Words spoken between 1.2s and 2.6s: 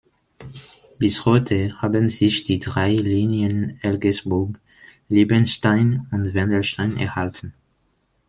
heute haben sich die